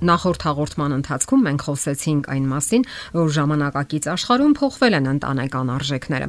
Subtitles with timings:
[0.00, 2.84] Նախորդ հաղորդման ընթացքում մենք խոսեցինք այն մասին,
[3.20, 6.28] որ ժամանակակից աշխարհում փոխվել են ընտանեկան արժեքները։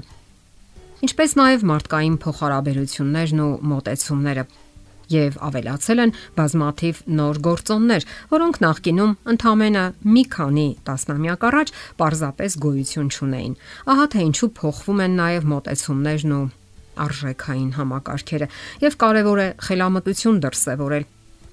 [1.07, 4.43] Ինչպես նաև մարդկային փոխհարաբերություններն ու մոտեցումները
[5.11, 13.09] եւ ավելացել են բազմաթիվ նոր գործոններ, որոնք նախկինում ընդամենը մի քանի տասնամյակ առաջ պարզապես գոյություն
[13.11, 13.55] չունեին։
[13.91, 16.43] Ահա թե ինչու փոխվում են նաև մոտեցումներն ու
[17.07, 18.51] արժեքային համակարգերը
[18.83, 21.09] եւ կարեւոր է խելամտություն դրսեւորել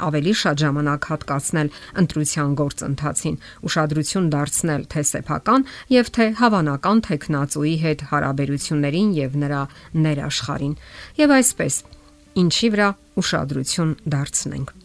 [0.06, 1.70] ավելի շատ ժամանակ հատկացնել
[2.02, 3.36] ընտրության գործընթացին,
[3.68, 9.62] ուշադրություն դարձնել թե սեփական եւ թե հավանական տեխնացուի հետ հարաբերություններին եւ նրա
[10.08, 10.74] ներաշխարին։
[11.18, 11.74] Եվ այսպես,
[12.42, 12.88] ինչի վրա
[13.18, 14.76] ուշադրություն դարձնենք։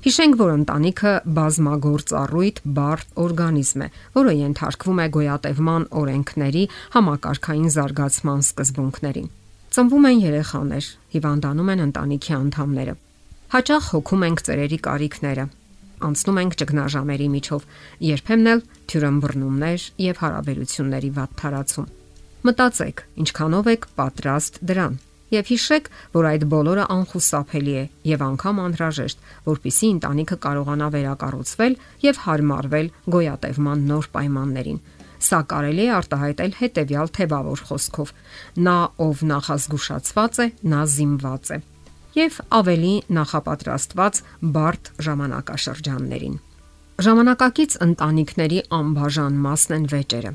[0.00, 6.64] Հիշենք, որ ընտանիքը բազմագործառույթ բարդ օրգանիզմ է, որը ենթարկվում է գոյատևման օրենքների
[6.96, 9.28] համակարգային զարգացման սկզբունքներին։
[9.76, 12.96] Ծնվում են երեխաներ, հիվանդանում են ընտանիքի անդամները
[13.50, 15.44] Հաճախ հոգում ենք ծերերի կարիքները,
[16.06, 17.62] անցնում ենք ճգնաժամերի միջով,
[18.06, 18.60] երբեմն էլ
[18.92, 21.88] թյուրըմբռնումներ եւ հարաբերությունների վատ թարացում։
[22.46, 24.94] Մտածեք, ինչքանով եք պատրաստ դրան
[25.34, 31.76] եւ հիշեք, որ այդ բոլորը անխուսափելի է եւ անգամ անհրաժեշտ, որpիսի ընտանիքը կարողանա վերակառուցվել
[32.06, 34.80] եւ հարմարվել գոյատևման նոր պայմաններին։
[35.26, 38.14] Սա կարելի է արտահայտել հետեւյալ թեվավոր խոսքով.
[38.70, 38.78] նա
[39.10, 41.60] ով նախազգուշացված է, նա զինված է
[42.16, 44.20] եւ ավելի նախապատրաստված
[44.54, 46.38] բարդ ժամանակաշրջաններին։
[47.06, 50.32] Ժամանակակից ընտանիքների անբաժան մասն են վեճերը։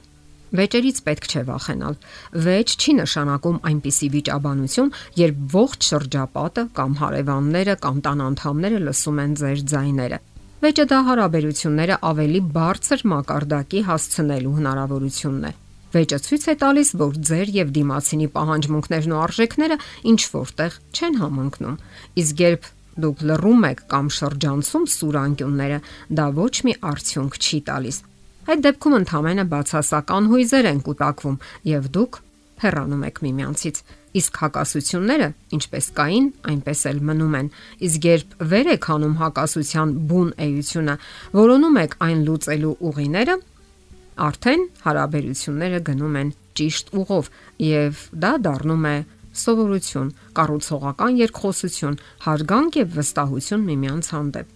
[0.56, 1.98] Վեճերից պետք չէ վախենալ։
[2.46, 9.36] Վեճ չի նշանակում այնպիսի վիճաբանություն, երբ ողջ շրջապատը կամ հարևանները կամ տան անդամները լսում են
[9.42, 10.22] ձեր ձայները։
[10.66, 15.54] Վեճը դա հարաբերությունները ավելի բարձր մակարդակի հասցնելու հնարավորությունն է
[15.96, 19.78] Վեճը ցույց է տալիս, որ ձեր եւ դիմացինի պահանջմունքներն ու արժեքները
[20.12, 21.78] ինչ որտեղ չեն համընկնում։
[22.20, 22.68] Իսկ երբ
[23.06, 25.80] դուք լռում եք կամ շրջանցում սուրանկյունները,
[26.20, 27.98] դա ոչ մի արդյունք չի տալիս։
[28.46, 31.38] Այդ դեպքում ընդհանրապես բացասական հույզեր են կուտակվում
[31.72, 32.20] եւ դուք
[32.66, 33.80] հեռանում եք միմյանցից։
[34.16, 37.50] Իսկ հակասությունները, ինչպես կային, այնպես էլ մնում են։
[37.88, 40.96] Իսկ երբ վեր եք հանում հակասության բուն էությունը,
[41.36, 43.36] որոնում եք այն լուծելու ուղիները,
[44.16, 47.30] արդեն հարաբերությունները գնում են ճիշտ ուղով
[47.66, 48.98] եւ դա դառնում է
[49.36, 54.54] սովորություն, կառուցողական երկխոսություն, հարգանք եւ վստահություն միմյանց հանդեպ։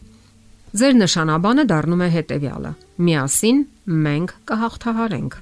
[0.80, 2.72] Ձեր նշանաբանը դառնում է հետեւյալը.
[3.09, 3.59] միասին
[4.06, 5.34] մենք կհաղթահարենք։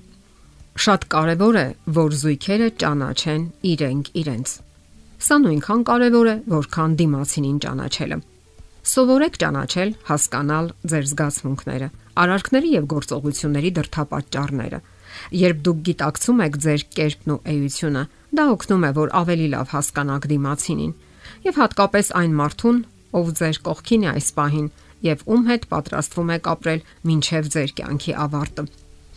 [0.77, 1.67] Շատ կարևոր է,
[1.97, 4.49] որ զույգերը ճանաչեն իրենք իրենց։
[5.27, 8.17] Սա նույնքան կարևոր է, որքան դիմացինին ճանաչելը։
[8.87, 11.87] Սովորեք ճանաչել, հասկանալ ձեր զգացմունքները,
[12.23, 14.79] արարքների եւ գործողությունների դրթապաճառները։
[15.41, 18.03] Երբ դուք գիտակցում եք ձեր կերպն ու էությունը,
[18.37, 20.93] դա օգնում է, որ ավելի լավ հասկանաք դիմացինին
[21.47, 22.81] եւ հատկապես այն մարդուն,
[23.17, 24.67] ով ձեր կողքին է այս պահին
[25.07, 28.65] եւ ում հետ պատրաստվում եք ապրել մինչեւ ձեր կյանքի ավարտը։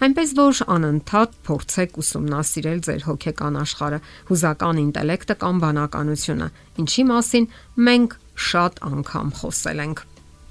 [0.00, 3.98] Այնպես որ անընդհատ փորձեք ուսումնասիրել ձեր հոգեկան աշխարհը,
[4.30, 6.48] հուզական ինտելեկտը կամ բանականությունը,
[6.80, 7.48] ինչի մասին
[7.90, 8.16] մենք
[8.48, 10.02] շատ անգամ խոսել ենք։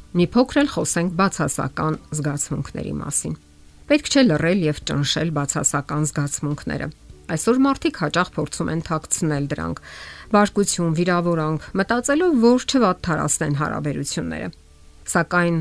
[0.09, 3.35] Մի փոքր էլ խոսենք բացասական զգացմունքների մասին։
[3.89, 6.87] Պետք չէ լռել եւ ճնշել բացասական զգացմունքները։
[7.29, 9.81] Այսօր մարդիկ հաճախ փորձում են թաքցնել դրանք։
[10.33, 14.51] Բարկություն, վիրավորանք, մտածելով, որ չվատթարացնեն հարաբերությունները։
[15.13, 15.59] Սակայն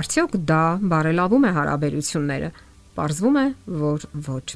[0.00, 0.62] արդյոք դա
[0.94, 2.54] բարելավում է հարաբերությունները։
[2.96, 3.48] Պարզվում է,
[3.84, 4.46] որ ոչ։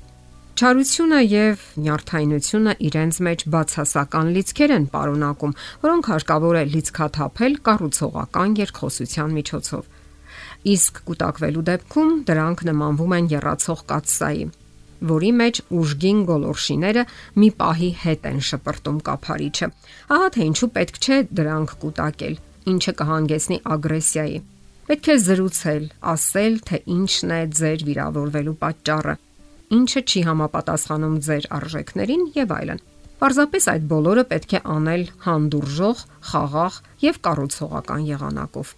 [0.59, 5.53] Չարությունը եւ նյարդայնությունը իրենց մեջ բացասական լիցքեր են պարունակում,
[5.85, 9.85] որոնք հարկավոր է լիցքաթափել կառուցողական երկխոսության միջոցով։
[10.73, 14.49] Իսկ կուտակվելու դեպքում դրանք նմանվում են երրացող կաթսայի,
[15.13, 17.07] որի մեջ ուժգին գոլորշիները
[17.39, 19.71] մի պահի հետ են շպրտում կափարիչը։
[20.19, 22.37] Ահա թե ինչու պետք չէ դրանք կուտակել,
[22.75, 24.43] ինչը կհանգեցնի ագրեսիայի։
[24.91, 29.19] Պետք է զրուցել, ասել, թե ինչն է ձեր վիրավորվելու պատճառը
[29.75, 32.83] ինչը չի համապատասխանում ձեր արժեքներին եւ այլն։
[33.19, 38.69] Պարզապես այդ բոլորը պետք է անել հանդուրժող, խաղաղ եւ կառուցողական եղանակով։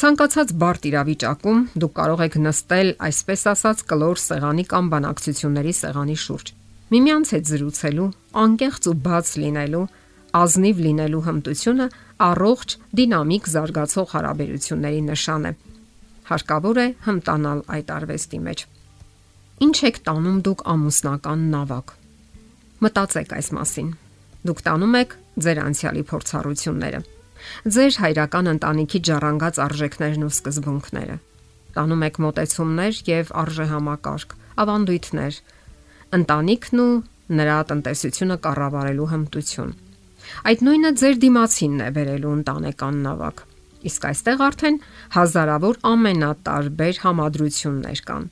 [0.00, 6.52] Ցանկացած բարդ իրավիճակում դուք կարող եք նստել, այսպես ասած, կլոր սեղանի կամ բանակցությունների սեղանի շուրջ։
[6.90, 8.06] Միմյանց հետ զրուցելու,
[8.44, 9.82] անկեղծ ու բաց լինելու,
[10.40, 11.86] ազնիվ լինելու հմտությունը
[12.30, 15.52] առողջ, դինամիկ զարգացող հարաբերությունների նշան է։
[16.30, 18.64] Հարկավոր է հմտանալ այդ արվեստի մեջ։
[19.60, 21.90] Ինչ եք տանում դուք ամուսնական նավակ։
[22.80, 23.88] Մտածեք այս մասին։
[24.48, 25.10] Դուք տանում եք
[25.44, 27.00] ձեր անցյալի փորձառությունները,
[27.76, 31.18] ձեր հայրական ընտանիքի ժառանգած արժեքներն ու սկզբունքները։
[31.76, 34.34] Տանում եք մտեցումներ եւ արժեհամակարգ,
[34.64, 35.38] ավանդույթներ,
[36.20, 36.90] ընտանիքն ու
[37.36, 39.78] նրա տնտեսությունը կառավարելու հմտություն։
[40.48, 43.46] Այդ նույնը ձեր դիմացինն է վերելու ընտանեկան նավակ։
[43.90, 44.76] Իսկ այստեղ արդեն
[45.20, 48.30] հազարավոր ամենատարբեր համադրություններ կան։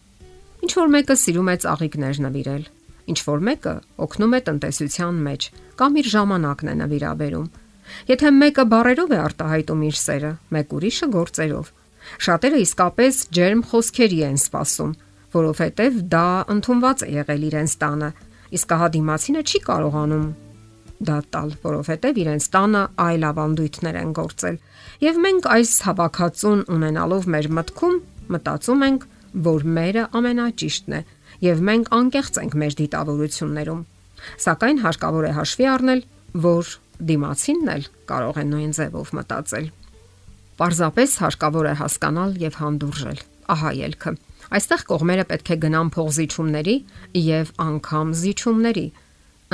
[0.68, 2.64] Ինչ որ մեկը սիրում է ծաղիկներ նվիրել,
[3.08, 3.70] ինչ որ մեկը
[4.04, 5.46] օգնում է տնտեսության մեջ
[5.80, 7.46] կամ իր ժամանակն է նվիրաբերում։
[8.10, 11.72] Եթե մեկը բարերով է արտահայտում իր սերը, մեկ ուրիշը գործերով։
[12.28, 14.92] Շատերը իսկապես ջերմ խոսքերի են սпасում,
[15.38, 18.10] որովհետև դա ընդունված է եղել իրենց տանը,
[18.60, 20.30] իսկ հա դիմացինը չի կարողանում
[21.08, 24.56] դա տալ, որովհետև իրենց տանը այլ ավանդույթներ են գործել։
[25.08, 28.02] Եվ մենք այս հավաքածուն ունենալով մեր մտքում
[28.36, 29.14] մտածում ենք,
[29.48, 31.00] որ մերը ամենաճիշտն է,
[31.44, 33.82] եւ մենք անկեղծ ենք մեր դիտավորություններում։
[34.44, 36.00] Սակայն հարկավոր է հաշվի առնել,
[36.48, 36.72] որ
[37.08, 39.68] դիմացինն էլ կարող է նույն ձևով մտածել։
[40.58, 43.20] Պարզապես հարկավոր է հասկանալ եւ հանդուրժել։
[43.54, 44.12] Ահա ելքը։
[44.58, 46.74] Այստեղ կողմերը պետք է գնան փողզիչումների
[47.28, 48.86] եւ անգամ զիջումների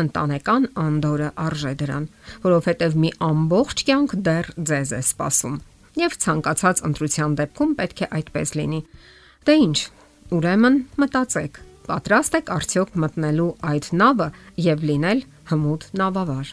[0.01, 2.07] ընտանեկան անդորը արժե դրան,
[2.45, 5.59] որովհետև մի ամբողջ կյանք դեռ ձեզ է սպասում։
[6.01, 8.81] Եվ ցանկացած ընտրության դեպքում պետք է այդպես լինի։
[9.45, 9.79] Դե ի՞նչ,
[10.33, 14.29] ուրեմն մտածեք, պատրաստ եք արդյոք մտնելու այդ նավը
[14.65, 15.21] եւ լինել
[15.51, 16.53] հմուտ նավավար։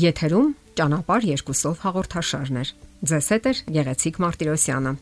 [0.00, 0.48] Եթերում
[0.80, 2.72] ճանապար երկուսով հաղորդաշարներ։
[3.10, 4.94] Ձեզ հետ է Գեղեցիկ Մարտիրոսյանը։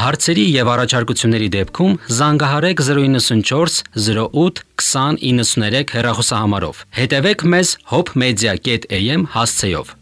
[0.00, 9.96] Հարցերի եւ առաջարկությունների դեպքում զանգահարեք 094 08 2093 հեռախոսահամարով։ Հետևեք մեզ hopmedia.am հասցեով։